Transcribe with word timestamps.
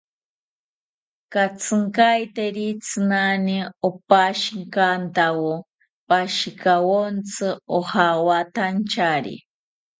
Katzinkaeteri 1.33 2.67
tsinani 2.83 3.57
opashikantawo 3.87 5.53
pashikawontzi 6.07 7.47
ojawatanchari 7.77 9.35